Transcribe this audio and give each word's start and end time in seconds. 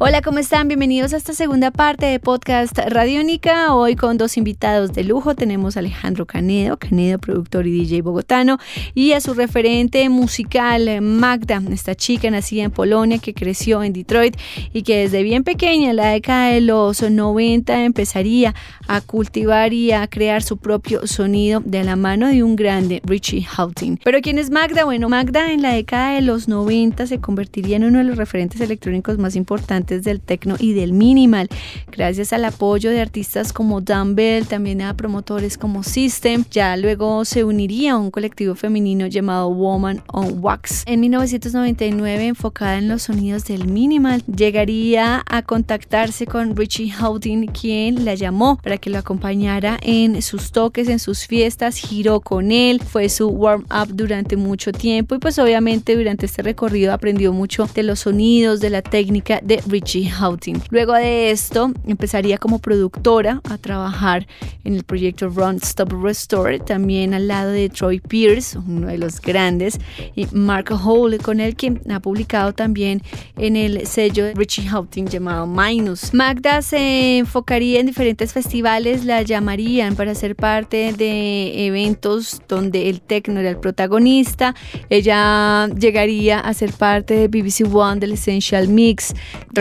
Hola, 0.00 0.22
¿cómo 0.22 0.38
están? 0.38 0.68
Bienvenidos 0.68 1.12
a 1.12 1.16
esta 1.16 1.32
segunda 1.32 1.72
parte 1.72 2.06
de 2.06 2.20
Podcast 2.20 2.78
Radiónica. 2.78 3.74
Hoy 3.74 3.96
con 3.96 4.16
dos 4.16 4.36
invitados 4.36 4.92
de 4.92 5.02
lujo. 5.02 5.34
Tenemos 5.34 5.76
a 5.76 5.80
Alejandro 5.80 6.24
Canedo, 6.24 6.76
Canedo, 6.76 7.18
productor 7.18 7.66
y 7.66 7.72
DJ 7.72 8.02
bogotano, 8.02 8.58
y 8.94 9.10
a 9.10 9.20
su 9.20 9.34
referente 9.34 10.08
musical, 10.08 11.00
Magda, 11.00 11.60
esta 11.72 11.96
chica 11.96 12.30
nacida 12.30 12.62
en 12.62 12.70
Polonia 12.70 13.18
que 13.18 13.34
creció 13.34 13.82
en 13.82 13.92
Detroit 13.92 14.36
y 14.72 14.82
que 14.82 14.98
desde 14.98 15.24
bien 15.24 15.42
pequeña, 15.42 15.90
en 15.90 15.96
la 15.96 16.10
década 16.10 16.50
de 16.50 16.60
los 16.60 17.02
90, 17.02 17.84
empezaría 17.84 18.54
a 18.86 19.00
cultivar 19.00 19.72
y 19.72 19.90
a 19.90 20.06
crear 20.06 20.44
su 20.44 20.58
propio 20.58 21.08
sonido 21.08 21.60
de 21.64 21.82
la 21.82 21.96
mano 21.96 22.28
de 22.28 22.44
un 22.44 22.54
grande, 22.54 23.02
Richie 23.04 23.42
Houghton. 23.42 23.98
Pero 24.04 24.20
¿quién 24.20 24.38
es 24.38 24.50
Magda? 24.50 24.84
Bueno, 24.84 25.08
Magda 25.08 25.50
en 25.50 25.60
la 25.60 25.72
década 25.72 26.14
de 26.14 26.22
los 26.22 26.46
90 26.46 27.08
se 27.08 27.18
convertiría 27.18 27.78
en 27.78 27.82
uno 27.82 27.98
de 27.98 28.04
los 28.04 28.16
referentes 28.16 28.60
electrónicos 28.60 29.18
más 29.18 29.34
importantes 29.34 29.87
del 29.88 30.20
techno 30.20 30.56
y 30.58 30.74
del 30.74 30.92
minimal, 30.92 31.48
gracias 31.90 32.32
al 32.32 32.44
apoyo 32.44 32.90
de 32.90 33.00
artistas 33.00 33.52
como 33.52 33.80
Dumbbell, 33.80 34.46
también 34.46 34.82
a 34.82 34.96
promotores 34.96 35.56
como 35.56 35.82
System. 35.82 36.44
Ya 36.50 36.76
luego 36.76 37.24
se 37.24 37.44
uniría 37.44 37.92
a 37.92 37.98
un 37.98 38.10
colectivo 38.10 38.54
femenino 38.54 39.06
llamado 39.06 39.48
Woman 39.48 40.02
on 40.12 40.38
Wax. 40.40 40.84
En 40.86 41.00
1999, 41.00 42.26
enfocada 42.26 42.78
en 42.78 42.88
los 42.88 43.02
sonidos 43.02 43.44
del 43.44 43.66
minimal, 43.66 44.22
llegaría 44.24 45.24
a 45.26 45.42
contactarse 45.42 46.26
con 46.26 46.56
Richie 46.56 46.90
Houghton, 46.90 47.46
quien 47.46 48.04
la 48.04 48.14
llamó 48.14 48.58
para 48.62 48.78
que 48.78 48.90
lo 48.90 48.98
acompañara 48.98 49.78
en 49.82 50.20
sus 50.22 50.52
toques, 50.52 50.88
en 50.88 50.98
sus 50.98 51.26
fiestas, 51.26 51.76
giró 51.76 52.20
con 52.20 52.52
él, 52.52 52.80
fue 52.80 53.08
su 53.08 53.28
warm-up 53.28 53.88
durante 53.94 54.36
mucho 54.36 54.72
tiempo 54.72 55.14
y 55.14 55.18
pues 55.18 55.38
obviamente 55.38 55.96
durante 55.96 56.26
este 56.26 56.42
recorrido 56.42 56.92
aprendió 56.92 57.32
mucho 57.32 57.68
de 57.74 57.82
los 57.82 58.00
sonidos, 58.00 58.60
de 58.60 58.70
la 58.70 58.82
técnica 58.82 59.40
de 59.42 59.62
Richie 59.66 59.77
Richie 59.78 60.10
Houghton. 60.10 60.60
Luego 60.70 60.94
de 60.94 61.30
esto 61.30 61.72
empezaría 61.86 62.36
como 62.36 62.58
productora 62.58 63.40
a 63.48 63.58
trabajar 63.58 64.26
en 64.64 64.74
el 64.74 64.82
proyecto 64.82 65.28
Run 65.28 65.56
Stop 65.62 65.92
Restore, 66.02 66.58
también 66.58 67.14
al 67.14 67.28
lado 67.28 67.52
de 67.52 67.68
Troy 67.68 68.00
Pierce, 68.00 68.58
uno 68.58 68.88
de 68.88 68.98
los 68.98 69.20
grandes, 69.20 69.78
y 70.16 70.26
Mark 70.32 70.72
Hole, 70.84 71.18
con 71.18 71.38
el 71.38 71.54
que 71.54 71.80
ha 71.90 72.00
publicado 72.00 72.52
también 72.52 73.02
en 73.36 73.54
el 73.54 73.86
sello 73.86 74.26
Richie 74.34 74.68
Houghton 74.68 75.06
llamado 75.06 75.46
Minus. 75.46 76.12
Magda 76.12 76.60
se 76.62 77.18
enfocaría 77.18 77.78
en 77.78 77.86
diferentes 77.86 78.32
festivales, 78.32 79.04
la 79.04 79.22
llamarían 79.22 79.94
para 79.94 80.14
ser 80.16 80.34
parte 80.34 80.92
de 80.92 81.66
eventos 81.66 82.42
donde 82.48 82.88
el 82.88 83.00
techno 83.00 83.38
era 83.38 83.50
el 83.50 83.58
protagonista. 83.58 84.56
Ella 84.90 85.68
llegaría 85.68 86.40
a 86.40 86.52
ser 86.52 86.72
parte 86.72 87.14
de 87.14 87.28
BBC 87.28 87.72
One 87.72 88.00
del 88.00 88.12
Essential 88.12 88.66
Mix, 88.68 89.14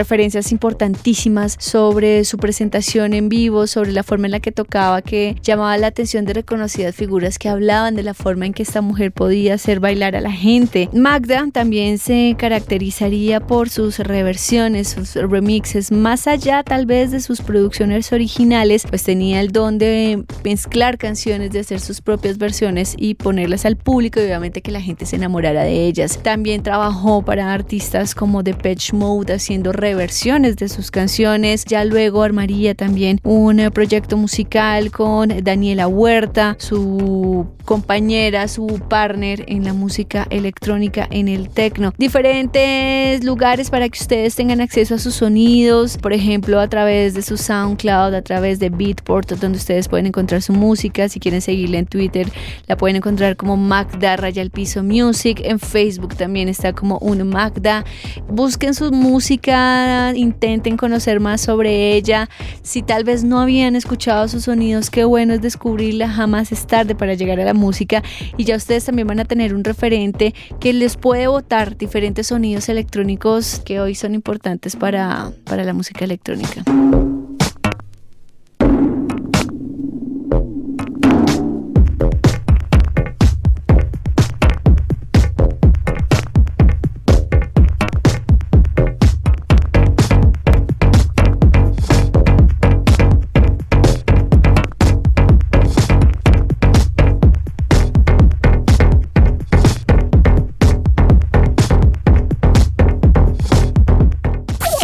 referencias 0.07 0.53
importantísimas 0.53 1.57
sobre 1.59 2.23
su 2.23 2.37
presentación 2.37 3.13
en 3.13 3.27
vivo, 3.27 3.67
sobre 3.67 3.91
la 3.91 4.03
forma 4.03 4.27
en 4.27 4.31
la 4.31 4.39
que 4.39 4.53
tocaba, 4.53 5.01
que 5.01 5.35
llamaba 5.43 5.77
la 5.77 5.87
atención 5.87 6.23
de 6.23 6.31
reconocidas 6.31 6.95
figuras 6.95 7.37
que 7.37 7.49
hablaban 7.49 7.93
de 7.93 8.03
la 8.03 8.13
forma 8.13 8.45
en 8.45 8.53
que 8.53 8.63
esta 8.63 8.79
mujer 8.79 9.11
podía 9.11 9.55
hacer 9.55 9.81
bailar 9.81 10.15
a 10.15 10.21
la 10.21 10.31
gente. 10.31 10.87
Magda 10.93 11.45
también 11.51 11.97
se 11.97 12.37
caracterizaría 12.37 13.41
por 13.41 13.69
sus 13.69 13.99
reversiones, 13.99 14.87
sus 14.87 15.15
remixes, 15.15 15.91
más 15.91 16.25
allá 16.27 16.63
tal 16.63 16.85
vez 16.85 17.11
de 17.11 17.19
sus 17.19 17.41
producciones 17.41 18.13
originales, 18.13 18.85
pues 18.87 19.03
tenía 19.03 19.41
el 19.41 19.51
don 19.51 19.77
de 19.77 20.23
mezclar 20.45 20.97
canciones, 20.97 21.51
de 21.51 21.59
hacer 21.59 21.81
sus 21.81 21.99
propias 21.99 22.37
versiones 22.37 22.95
y 22.97 23.15
ponerlas 23.15 23.65
al 23.65 23.75
público 23.75 24.21
y 24.21 24.23
obviamente 24.23 24.61
que 24.61 24.71
la 24.71 24.79
gente 24.79 25.05
se 25.05 25.17
enamorara 25.17 25.63
de 25.63 25.85
ellas. 25.85 26.17
También 26.23 26.63
trabajó 26.63 27.23
para 27.23 27.53
artistas 27.53 28.15
como 28.15 28.41
Depeche 28.41 28.95
Mode 28.95 29.33
haciendo 29.33 29.73
reversiones 29.73 29.96
versiones 29.97 30.55
de 30.55 30.69
sus 30.69 30.91
canciones. 30.91 31.65
Ya 31.65 31.83
luego 31.83 32.23
armaría 32.23 32.75
también 32.75 33.19
un 33.23 33.59
eh, 33.59 33.71
proyecto 33.71 34.15
musical 34.15 34.91
con 34.91 35.29
Daniela 35.43 35.87
Huerta, 35.87 36.55
su 36.59 37.47
compañera, 37.65 38.47
su 38.47 38.65
partner 38.87 39.43
en 39.47 39.65
la 39.65 39.73
música 39.73 40.25
electrónica, 40.29 41.05
en 41.11 41.27
el 41.27 41.49
techno. 41.49 41.93
Diferentes 41.97 43.25
lugares 43.25 43.69
para 43.69 43.89
que 43.89 43.99
ustedes 43.99 44.35
tengan 44.35 44.61
acceso 44.61 44.95
a 44.95 44.99
sus 44.99 45.15
sonidos, 45.15 45.97
por 45.97 46.13
ejemplo, 46.13 46.61
a 46.61 46.69
través 46.69 47.13
de 47.13 47.21
su 47.21 47.35
SoundCloud, 47.35 48.13
a 48.13 48.21
través 48.21 48.59
de 48.59 48.69
Beatport, 48.69 49.31
donde 49.33 49.57
ustedes 49.57 49.89
pueden 49.89 50.05
encontrar 50.05 50.41
su 50.41 50.53
música. 50.53 51.09
Si 51.09 51.19
quieren 51.19 51.41
seguirla 51.41 51.79
en 51.79 51.87
Twitter, 51.87 52.31
la 52.67 52.77
pueden 52.77 52.95
encontrar 52.95 53.35
como 53.35 53.57
Magda 53.57 54.15
Raya 54.15 54.41
al 54.41 54.49
Piso 54.49 54.81
Music. 54.81 55.41
En 55.43 55.59
Facebook 55.59 56.15
también 56.15 56.47
está 56.47 56.71
como 56.71 56.97
un 56.99 57.27
Magda. 57.27 57.83
Busquen 58.29 58.73
su 58.73 58.91
música 58.91 59.86
intenten 60.15 60.77
conocer 60.77 61.19
más 61.19 61.41
sobre 61.41 61.93
ella. 61.93 62.29
Si 62.61 62.81
tal 62.81 63.03
vez 63.03 63.23
no 63.23 63.39
habían 63.39 63.75
escuchado 63.75 64.27
sus 64.27 64.43
sonidos, 64.43 64.89
qué 64.89 65.03
bueno 65.03 65.33
es 65.33 65.41
descubrirla, 65.41 66.09
jamás 66.09 66.51
es 66.51 66.67
tarde 66.67 66.95
para 66.95 67.13
llegar 67.13 67.39
a 67.39 67.45
la 67.45 67.53
música 67.53 68.03
y 68.37 68.43
ya 68.43 68.55
ustedes 68.55 68.85
también 68.85 69.07
van 69.07 69.19
a 69.19 69.25
tener 69.25 69.53
un 69.53 69.63
referente 69.63 70.33
que 70.59 70.73
les 70.73 70.97
puede 70.97 71.27
botar 71.27 71.77
diferentes 71.77 72.27
sonidos 72.27 72.69
electrónicos 72.69 73.61
que 73.65 73.79
hoy 73.79 73.95
son 73.95 74.15
importantes 74.15 74.75
para, 74.75 75.31
para 75.45 75.63
la 75.63 75.73
música 75.73 76.05
electrónica. 76.05 76.63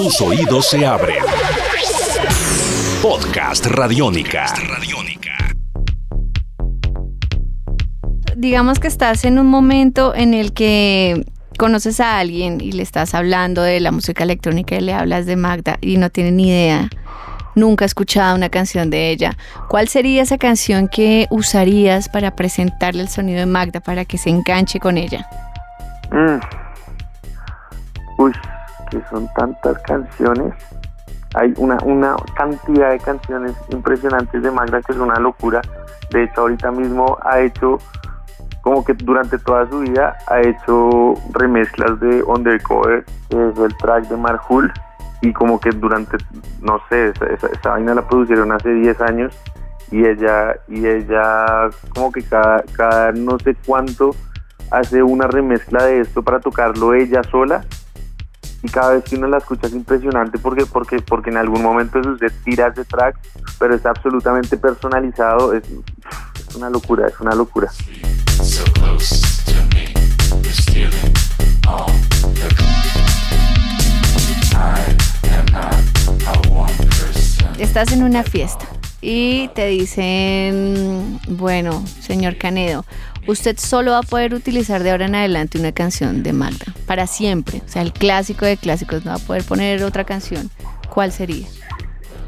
Tus 0.03 0.19
oídos 0.19 0.67
se 0.67 0.85
abren. 0.85 1.23
Podcast 3.01 3.65
Radiónica. 3.67 4.53
Digamos 8.35 8.79
que 8.81 8.89
estás 8.89 9.23
en 9.23 9.39
un 9.39 9.47
momento 9.47 10.13
en 10.13 10.33
el 10.33 10.51
que 10.51 11.23
conoces 11.57 12.01
a 12.01 12.19
alguien 12.19 12.59
y 12.59 12.73
le 12.73 12.83
estás 12.83 13.13
hablando 13.13 13.61
de 13.61 13.79
la 13.79 13.93
música 13.93 14.25
electrónica 14.25 14.75
y 14.75 14.81
le 14.81 14.91
hablas 14.91 15.25
de 15.25 15.37
Magda 15.37 15.77
y 15.79 15.95
no 15.95 16.09
tiene 16.09 16.31
ni 16.33 16.49
idea. 16.49 16.89
Nunca 17.55 17.85
ha 17.85 17.87
escuchado 17.87 18.35
una 18.35 18.49
canción 18.49 18.89
de 18.89 19.09
ella. 19.09 19.37
¿Cuál 19.69 19.87
sería 19.87 20.23
esa 20.23 20.37
canción 20.37 20.89
que 20.89 21.27
usarías 21.29 22.09
para 22.09 22.35
presentarle 22.35 23.03
el 23.03 23.07
sonido 23.07 23.39
de 23.39 23.45
Magda 23.45 23.79
para 23.79 24.03
que 24.03 24.17
se 24.17 24.31
enganche 24.31 24.81
con 24.81 24.97
ella? 24.97 25.25
Mm. 26.11 26.39
Uy, 28.17 28.33
que 28.89 29.01
son 29.09 29.27
tantas 29.35 29.77
canciones. 29.83 30.53
Hay 31.35 31.53
una, 31.57 31.77
una 31.83 32.15
cantidad 32.35 32.91
de 32.91 32.99
canciones 32.99 33.55
impresionantes 33.69 34.41
de 34.43 34.51
Magda 34.51 34.81
que 34.81 34.91
es 34.91 34.97
una 34.97 35.19
locura. 35.19 35.61
De 36.11 36.23
hecho, 36.23 36.41
ahorita 36.41 36.71
mismo 36.71 37.17
ha 37.23 37.39
hecho, 37.39 37.79
como 38.61 38.83
que 38.83 38.93
durante 38.93 39.39
toda 39.39 39.67
su 39.69 39.79
vida, 39.79 40.15
ha 40.27 40.41
hecho 40.41 41.15
remezclas 41.31 41.99
de 41.99 42.23
Undercover, 42.23 43.03
que 43.29 43.49
es 43.49 43.57
el 43.57 43.75
track 43.77 44.07
de 44.07 44.17
Marhul. 44.17 44.71
Y 45.21 45.31
como 45.33 45.59
que 45.59 45.69
durante, 45.71 46.17
no 46.61 46.79
sé, 46.89 47.09
esa, 47.09 47.25
esa, 47.47 47.69
vaina 47.69 47.95
la 47.95 48.07
producieron 48.07 48.51
hace 48.51 48.69
10 48.69 49.01
años. 49.01 49.37
Y 49.89 50.05
ella, 50.05 50.55
y 50.67 50.85
ella 50.85 51.69
como 51.95 52.11
que 52.11 52.23
cada, 52.23 52.63
cada 52.75 53.11
no 53.11 53.39
sé 53.39 53.55
cuánto 53.65 54.11
hace 54.71 55.03
una 55.03 55.27
remezcla 55.27 55.83
de 55.85 56.01
esto 56.01 56.23
para 56.23 56.39
tocarlo 56.39 56.93
ella 56.93 57.21
sola 57.23 57.63
y 58.63 58.69
cada 58.69 58.93
vez 58.93 59.03
que 59.03 59.17
uno 59.17 59.27
la 59.27 59.37
escucha 59.37 59.67
es 59.67 59.73
impresionante 59.73 60.39
porque, 60.39 60.65
porque, 60.65 61.01
porque 61.01 61.29
en 61.29 61.37
algún 61.37 61.61
momento 61.61 61.99
usted 61.99 62.31
tira 62.45 62.67
ese 62.67 62.85
track, 62.85 63.17
pero 63.59 63.75
es 63.75 63.85
absolutamente 63.85 64.57
personalizado, 64.57 65.53
es, 65.53 65.63
es 65.67 66.55
una 66.55 66.69
locura, 66.69 67.07
es 67.07 67.19
una 67.19 67.35
locura. 67.35 67.69
Estás 77.59 77.91
en 77.91 78.03
una 78.03 78.23
fiesta 78.23 78.65
y 79.01 79.49
te 79.49 79.67
dicen, 79.67 81.19
bueno, 81.27 81.85
señor 81.99 82.37
Canedo, 82.37 82.85
usted 83.27 83.57
solo 83.57 83.91
va 83.91 83.99
a 83.99 84.03
poder 84.03 84.33
utilizar 84.33 84.83
de 84.83 84.91
ahora 84.91 85.05
en 85.05 85.15
adelante 85.15 85.59
una 85.59 85.71
canción 85.71 86.23
de 86.23 86.33
Magda, 86.33 86.65
para 86.85 87.07
siempre. 87.07 87.61
O 87.65 87.69
sea, 87.69 87.81
el 87.81 87.93
clásico 87.93 88.45
de 88.45 88.57
clásicos, 88.57 89.05
no 89.05 89.11
va 89.11 89.17
a 89.17 89.19
poder 89.19 89.43
poner 89.43 89.83
otra 89.83 90.03
canción. 90.03 90.49
¿Cuál 90.89 91.11
sería? 91.11 91.47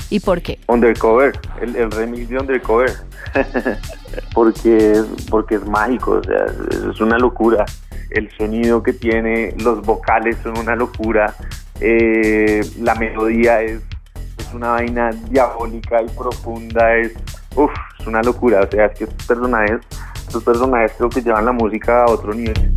¿Y 0.09 0.19
por 0.19 0.41
qué? 0.41 0.59
Undercover, 0.67 1.39
el, 1.61 1.91
remix 1.91 2.29
de 2.29 2.39
Undercover. 2.39 2.91
porque, 4.33 4.91
es, 4.91 5.05
porque 5.29 5.55
es 5.55 5.65
mágico, 5.65 6.11
o 6.11 6.23
sea, 6.23 6.45
es 6.91 7.01
una 7.01 7.17
locura. 7.17 7.65
El 8.11 8.29
sonido 8.37 8.81
que 8.83 8.93
tiene, 8.93 9.53
los 9.57 9.81
vocales 9.81 10.37
son 10.43 10.57
una 10.57 10.75
locura. 10.75 11.35
Eh, 11.81 12.61
la 12.79 12.95
melodía 12.95 13.61
es, 13.61 13.81
es 14.37 14.53
una 14.53 14.71
vaina 14.71 15.09
diabólica 15.29 16.01
y 16.01 16.07
profunda, 16.09 16.95
es, 16.95 17.13
uf, 17.55 17.71
es 17.99 18.07
una 18.07 18.21
locura. 18.21 18.61
O 18.61 18.71
sea, 18.71 18.85
es 18.85 18.97
que 18.97 19.03
estos 19.05 19.27
personajes, 19.27 19.79
estos 20.27 20.43
personajes 20.43 20.93
creo 20.97 21.09
que 21.09 21.21
llevan 21.21 21.45
la 21.45 21.51
música 21.51 22.03
a 22.03 22.11
otro 22.11 22.33
nivel. 22.33 22.75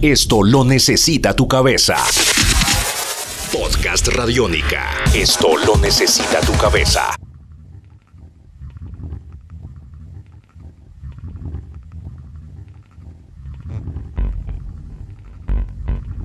Esto 0.00 0.42
lo 0.42 0.64
necesita 0.64 1.34
tu 1.34 1.46
cabeza. 1.46 1.96
Podcast 3.52 4.08
Radiónica. 4.08 4.86
Esto 5.12 5.56
lo 5.66 5.76
necesita 5.76 6.40
tu 6.40 6.52
cabeza. 6.56 7.27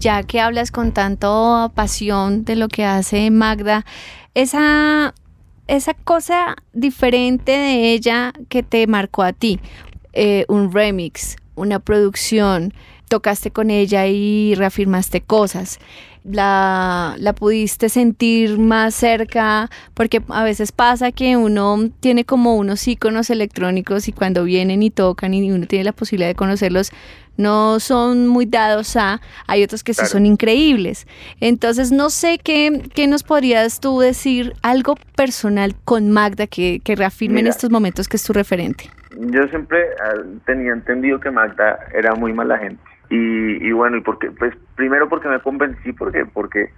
Ya 0.03 0.21
que 0.23 0.41
hablas 0.41 0.69
con 0.69 0.91
tanto 0.91 1.71
pasión 1.75 2.43
de 2.43 2.57
lo 2.57 2.67
que 2.67 2.83
hace 2.83 3.31
Magda, 3.31 3.85
esa, 4.33 5.13
esa 5.67 5.93
cosa 5.93 6.57
diferente 6.73 7.53
de 7.53 7.93
ella 7.93 8.33
que 8.49 8.63
te 8.63 8.85
marcó 8.85 9.23
a 9.23 9.31
ti, 9.31 9.61
eh, 10.11 10.43
un 10.49 10.73
remix, 10.73 11.37
una 11.55 11.79
producción, 11.79 12.73
tocaste 13.07 13.51
con 13.51 13.69
ella 13.69 14.05
y 14.05 14.55
reafirmaste 14.55 15.21
cosas. 15.21 15.79
La, 16.25 17.15
la, 17.17 17.33
pudiste 17.33 17.87
sentir 17.87 18.59
más 18.59 18.95
cerca, 18.95 19.69
porque 19.93 20.21
a 20.27 20.43
veces 20.43 20.73
pasa 20.73 21.13
que 21.13 21.37
uno 21.37 21.91
tiene 22.01 22.25
como 22.25 22.55
unos 22.55 22.85
iconos 22.89 23.29
electrónicos 23.29 24.09
y 24.09 24.11
cuando 24.11 24.43
vienen 24.43 24.83
y 24.83 24.89
tocan 24.89 25.33
y 25.33 25.49
uno 25.49 25.65
tiene 25.65 25.85
la 25.85 25.91
posibilidad 25.93 26.29
de 26.29 26.35
conocerlos, 26.35 26.91
no 27.37 27.79
son 27.79 28.27
muy 28.27 28.45
dados 28.45 28.95
a, 28.95 29.21
hay 29.47 29.63
otros 29.63 29.83
que 29.83 29.93
sí 29.93 30.05
son 30.05 30.25
increíbles. 30.25 31.07
Entonces, 31.39 31.91
no 31.91 32.09
sé 32.09 32.39
qué, 32.43 32.83
qué, 32.93 33.07
nos 33.07 33.23
podrías 33.23 33.79
tú 33.79 33.99
decir, 33.99 34.53
algo 34.61 34.95
personal 35.15 35.75
con 35.85 36.11
Magda 36.11 36.47
que, 36.47 36.79
que 36.83 36.95
reafirme 36.95 37.39
en 37.39 37.47
estos 37.47 37.69
momentos 37.69 38.07
que 38.07 38.17
es 38.17 38.23
tu 38.23 38.33
referente. 38.33 38.89
Yo 39.17 39.47
siempre 39.47 39.79
ah, 40.03 40.21
tenía 40.45 40.73
entendido 40.73 41.19
que 41.19 41.29
Magda 41.29 41.79
era 41.93 42.15
muy 42.15 42.33
mala 42.33 42.57
gente 42.57 42.81
y, 43.09 43.67
y 43.67 43.71
bueno, 43.71 43.97
y 43.97 44.01
porque, 44.01 44.31
pues 44.31 44.53
primero 44.75 45.07
porque 45.07 45.27
me 45.27 45.39
convencí, 45.39 45.93
porque, 45.93 46.25
porque, 46.25 46.69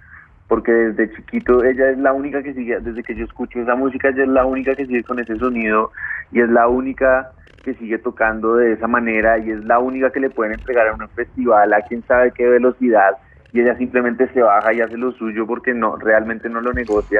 porque 0.48 0.70
desde 0.70 1.14
chiquito 1.16 1.64
ella 1.64 1.90
es 1.90 1.98
la 1.98 2.12
única 2.12 2.42
que 2.42 2.52
sigue, 2.52 2.78
desde 2.80 3.02
que 3.02 3.14
yo 3.14 3.24
escucho 3.24 3.60
esa 3.60 3.74
música, 3.74 4.08
ella 4.08 4.24
es 4.24 4.28
la 4.28 4.44
única 4.44 4.74
que 4.74 4.86
sigue 4.86 5.02
con 5.02 5.18
ese 5.18 5.36
sonido 5.36 5.92
y 6.32 6.40
es 6.40 6.48
la 6.50 6.68
única 6.68 7.32
que 7.66 7.74
sigue 7.74 7.98
tocando 7.98 8.54
de 8.54 8.74
esa 8.74 8.86
manera 8.86 9.38
y 9.38 9.50
es 9.50 9.64
la 9.64 9.80
única 9.80 10.10
que 10.10 10.20
le 10.20 10.30
pueden 10.30 10.54
entregar 10.54 10.86
a 10.86 10.94
un 10.94 11.08
festival 11.10 11.72
a 11.72 11.82
quien 11.82 12.02
sabe 12.04 12.30
qué 12.30 12.48
velocidad 12.48 13.18
y 13.52 13.60
ella 13.60 13.76
simplemente 13.76 14.28
se 14.32 14.40
baja 14.40 14.72
y 14.72 14.80
hace 14.80 14.96
lo 14.96 15.10
suyo 15.10 15.48
porque 15.48 15.74
no 15.74 15.96
realmente 15.96 16.48
no 16.48 16.60
lo 16.60 16.72
negocia. 16.72 17.18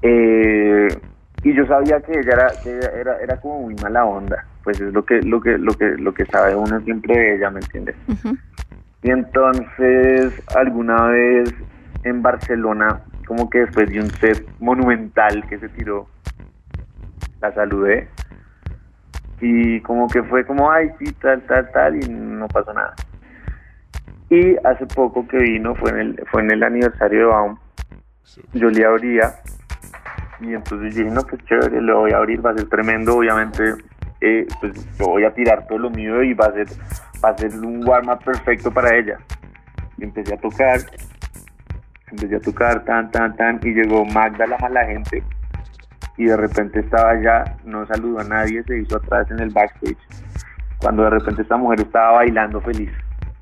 Eh, 0.00 0.88
y 1.42 1.54
yo 1.54 1.66
sabía 1.66 2.00
que 2.00 2.12
ella 2.12 2.32
era, 2.32 2.48
que 2.62 2.78
era, 3.00 3.18
era 3.20 3.38
como 3.38 3.62
muy 3.62 3.74
mala 3.74 4.06
onda 4.06 4.46
pues 4.64 4.80
es 4.80 4.92
lo 4.92 5.04
que 5.04 5.20
lo 5.20 5.40
que 5.42 5.58
lo 5.58 5.72
que 5.74 5.96
lo 5.98 6.14
que 6.14 6.24
sabe 6.24 6.56
uno 6.56 6.80
siempre 6.80 7.14
de 7.14 7.36
ella 7.36 7.50
me 7.50 7.60
entiendes 7.60 7.96
y 9.02 9.10
entonces 9.10 10.32
alguna 10.56 11.08
vez 11.08 11.54
en 12.02 12.22
Barcelona 12.22 13.00
como 13.26 13.50
que 13.50 13.60
después 13.60 13.90
de 13.90 14.00
un 14.00 14.10
set 14.10 14.42
monumental 14.58 15.46
que 15.48 15.58
se 15.58 15.68
tiró 15.68 16.08
la 17.42 17.52
saludé 17.52 18.08
y 19.44 19.80
como 19.80 20.08
que 20.08 20.22
fue 20.22 20.44
como 20.46 20.70
ay 20.70 20.90
sí 20.98 21.12
tal 21.20 21.42
tal 21.42 21.70
tal 21.72 21.96
y 21.96 22.08
no 22.08 22.48
pasó 22.48 22.72
nada 22.72 22.94
y 24.30 24.56
hace 24.64 24.86
poco 24.86 25.26
que 25.28 25.38
vino 25.38 25.74
fue 25.74 25.90
en 25.90 25.98
el 25.98 26.24
fue 26.30 26.42
en 26.42 26.52
el 26.52 26.62
aniversario 26.62 27.18
de 27.18 27.24
Baum 27.26 27.58
yo 28.54 28.70
le 28.70 28.84
abría 28.84 29.34
y 30.40 30.54
entonces 30.54 30.94
dije 30.94 31.10
no 31.10 31.22
pues 31.22 31.44
chévere 31.44 31.80
le 31.80 31.92
voy 31.92 32.12
a 32.12 32.18
abrir 32.18 32.44
va 32.44 32.50
a 32.50 32.54
ser 32.54 32.68
tremendo 32.68 33.16
obviamente 33.16 33.74
eh, 34.26 34.46
pues 34.58 34.72
yo 34.98 35.06
voy 35.06 35.24
a 35.24 35.34
tirar 35.34 35.66
todo 35.66 35.78
lo 35.78 35.90
mío 35.90 36.22
y 36.22 36.32
va 36.32 36.46
a 36.46 36.52
ser, 36.52 36.66
va 37.22 37.28
a 37.28 37.36
ser 37.36 37.52
un 37.58 37.86
warm-up 37.86 38.24
perfecto 38.24 38.70
para 38.70 38.96
ella. 38.96 39.18
Y 39.98 40.04
empecé 40.04 40.32
a 40.32 40.38
tocar, 40.38 40.80
empecé 42.10 42.36
a 42.36 42.40
tocar 42.40 42.84
tan, 42.86 43.10
tan, 43.10 43.36
tan, 43.36 43.60
y 43.62 43.74
llegó 43.74 44.06
Magda 44.06 44.46
la 44.46 44.56
mala 44.56 44.86
gente, 44.86 45.22
y 46.16 46.26
de 46.26 46.36
repente 46.36 46.80
estaba 46.80 47.10
allá, 47.10 47.56
no 47.64 47.86
saludó 47.86 48.20
a 48.20 48.24
nadie, 48.24 48.62
se 48.64 48.78
hizo 48.78 48.96
atrás 48.96 49.30
en 49.30 49.40
el 49.40 49.50
backstage, 49.50 49.98
cuando 50.78 51.04
de 51.04 51.10
repente 51.10 51.42
esta 51.42 51.56
mujer 51.56 51.80
estaba 51.80 52.12
bailando 52.12 52.60
feliz, 52.60 52.90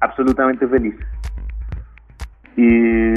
absolutamente 0.00 0.66
feliz. 0.66 0.94
Y 2.56 3.12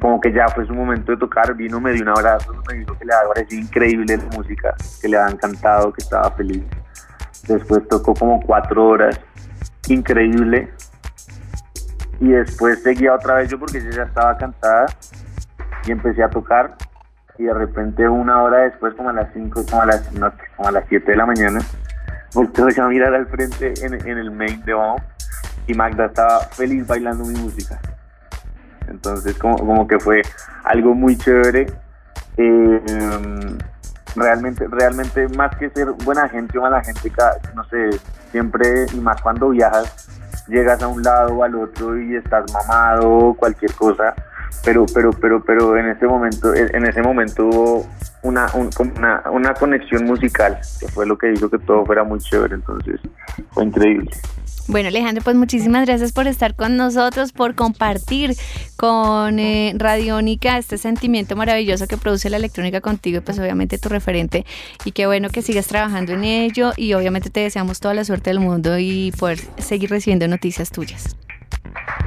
como 0.00 0.20
que 0.20 0.32
ya 0.32 0.48
fue 0.48 0.66
su 0.66 0.74
momento 0.74 1.12
de 1.12 1.18
tocar, 1.18 1.54
vino, 1.54 1.80
me 1.80 1.92
dio 1.92 2.02
un 2.02 2.08
abrazo, 2.08 2.52
me 2.68 2.78
dijo 2.78 2.98
que 2.98 3.04
le 3.04 3.14
había 3.14 3.28
parecido 3.28 3.62
increíble 3.62 4.16
la 4.16 4.36
música, 4.36 4.74
que 5.00 5.08
le 5.08 5.16
había 5.16 5.34
encantado, 5.34 5.92
que 5.92 6.02
estaba 6.02 6.30
feliz. 6.32 6.64
Después 7.46 7.86
tocó 7.88 8.14
como 8.14 8.40
cuatro 8.40 8.86
horas, 8.86 9.20
increíble. 9.88 10.70
Y 12.20 12.28
después 12.28 12.82
seguía 12.82 13.14
otra 13.14 13.36
vez 13.36 13.50
yo 13.50 13.58
porque 13.58 13.80
yo 13.80 13.90
ya 13.90 14.04
estaba 14.04 14.36
cansada 14.36 14.86
y 15.86 15.92
empecé 15.92 16.22
a 16.22 16.30
tocar. 16.30 16.76
Y 17.38 17.44
de 17.44 17.54
repente 17.54 18.08
una 18.08 18.42
hora 18.42 18.58
después, 18.58 18.94
como 18.94 19.10
a 19.10 19.12
las 19.12 19.32
cinco, 19.32 19.64
como 19.68 19.82
a 19.82 19.86
las, 19.86 20.12
no, 20.12 20.32
como 20.56 20.68
a 20.68 20.72
las 20.72 20.84
7 20.88 21.10
de 21.10 21.16
la 21.16 21.26
mañana, 21.26 21.58
volteo 22.34 22.66
a 22.78 22.88
mirar 22.88 23.14
al 23.14 23.26
frente 23.26 23.74
en, 23.82 23.94
el 23.94 24.30
main 24.30 24.62
de 24.64 24.74
Bomb 24.74 25.00
y 25.66 25.74
Magda 25.74 26.06
estaba 26.06 26.40
feliz 26.40 26.86
bailando 26.86 27.24
mi 27.24 27.38
música. 27.38 27.80
Entonces 28.88 29.36
como, 29.38 29.56
como 29.56 29.86
que 29.86 29.98
fue 29.98 30.22
algo 30.64 30.94
muy 30.94 31.16
chévere. 31.16 31.66
Eh, 32.36 32.80
realmente, 34.16 34.66
realmente 34.68 35.28
más 35.36 35.56
que 35.56 35.70
ser 35.70 35.90
buena 36.04 36.28
gente 36.28 36.58
o 36.58 36.62
mala 36.62 36.82
gente, 36.82 37.10
no 37.54 37.64
sé, 37.64 37.90
siempre 38.30 38.86
y 38.92 39.00
más 39.00 39.20
cuando 39.20 39.50
viajas, 39.50 40.10
llegas 40.48 40.82
a 40.82 40.88
un 40.88 41.02
lado 41.02 41.34
o 41.34 41.44
al 41.44 41.54
otro 41.54 41.98
y 41.98 42.16
estás 42.16 42.44
mamado, 42.52 43.34
cualquier 43.34 43.72
cosa, 43.74 44.14
pero, 44.64 44.86
pero, 44.94 45.10
pero, 45.12 45.42
pero 45.44 45.76
en 45.76 45.88
ese 45.88 46.06
momento, 46.06 46.54
en 46.54 46.86
ese 46.86 47.02
momento 47.02 47.46
hubo 47.46 47.86
una, 48.22 48.46
una, 48.54 49.22
una 49.30 49.54
conexión 49.54 50.04
musical, 50.04 50.58
que 50.78 50.88
fue 50.88 51.06
lo 51.06 51.18
que 51.18 51.32
hizo 51.32 51.50
que 51.50 51.58
todo 51.58 51.84
fuera 51.84 52.04
muy 52.04 52.20
chévere, 52.20 52.54
entonces 52.54 53.00
fue 53.50 53.64
increíble. 53.64 54.10
Bueno, 54.68 54.88
Alejandro, 54.88 55.24
pues 55.24 55.34
muchísimas 55.34 55.86
gracias 55.86 56.12
por 56.12 56.28
estar 56.28 56.54
con 56.54 56.76
nosotros, 56.76 57.32
por 57.32 57.56
compartir 57.56 58.36
con 58.76 59.40
eh, 59.40 59.74
Radiónica 59.76 60.56
este 60.56 60.78
sentimiento 60.78 61.34
maravilloso 61.34 61.88
que 61.88 61.96
produce 61.96 62.30
la 62.30 62.36
electrónica 62.36 62.80
contigo 62.80 63.18
y 63.18 63.20
pues 63.20 63.38
obviamente 63.40 63.78
tu 63.78 63.88
referente. 63.88 64.46
Y 64.84 64.92
qué 64.92 65.06
bueno 65.06 65.30
que 65.30 65.42
sigas 65.42 65.66
trabajando 65.66 66.12
en 66.12 66.22
ello 66.22 66.72
y 66.76 66.94
obviamente 66.94 67.28
te 67.28 67.40
deseamos 67.40 67.80
toda 67.80 67.94
la 67.94 68.04
suerte 68.04 68.30
del 68.30 68.38
mundo 68.38 68.78
y 68.78 69.12
poder 69.18 69.40
seguir 69.58 69.90
recibiendo 69.90 70.28
noticias 70.28 70.70
tuyas. 70.70 71.16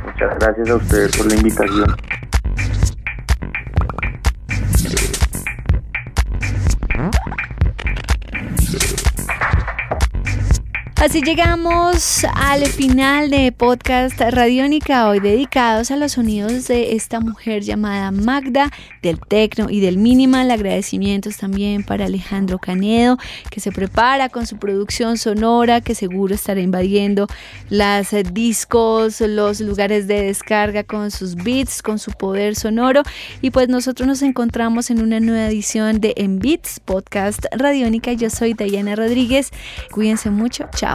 Muchas 0.05 0.39
gracias 0.39 0.69
a 0.69 0.75
ustedes 0.75 1.17
por 1.17 1.27
la 1.27 1.35
invitación. 1.35 1.95
Así 11.05 11.21
llegamos 11.21 12.25
al 12.33 12.65
final 12.65 13.29
de 13.29 13.51
podcast 13.51 14.19
Radiónica, 14.19 15.07
hoy 15.07 15.19
dedicados 15.19 15.91
a 15.91 15.97
los 15.97 16.13
sonidos 16.13 16.67
de 16.67 16.95
esta 16.95 17.19
mujer 17.19 17.61
llamada 17.61 18.09
Magda, 18.09 18.71
del 19.03 19.19
tecno 19.19 19.69
y 19.69 19.81
del 19.81 19.99
minimal. 19.99 20.49
Agradecimientos 20.49 21.37
también 21.37 21.83
para 21.83 22.05
Alejandro 22.05 22.57
Canedo, 22.57 23.19
que 23.51 23.59
se 23.59 23.71
prepara 23.71 24.29
con 24.29 24.47
su 24.47 24.57
producción 24.57 25.19
sonora, 25.19 25.79
que 25.79 25.93
seguro 25.93 26.33
estará 26.33 26.59
invadiendo 26.59 27.27
las 27.69 28.09
discos, 28.33 29.21
los 29.21 29.61
lugares 29.61 30.07
de 30.07 30.23
descarga 30.23 30.83
con 30.83 31.11
sus 31.11 31.35
beats, 31.35 31.83
con 31.83 31.99
su 31.99 32.13
poder 32.13 32.55
sonoro. 32.55 33.03
Y 33.43 33.51
pues 33.51 33.69
nosotros 33.69 34.07
nos 34.07 34.23
encontramos 34.23 34.89
en 34.89 35.03
una 35.03 35.19
nueva 35.19 35.45
edición 35.49 36.01
de 36.01 36.15
En 36.17 36.39
Beats, 36.39 36.79
podcast 36.79 37.45
Radiónica. 37.51 38.11
Yo 38.13 38.31
soy 38.31 38.55
Diana 38.55 38.95
Rodríguez. 38.95 39.51
Cuídense 39.91 40.31
mucho. 40.31 40.67
Chao. 40.75 40.94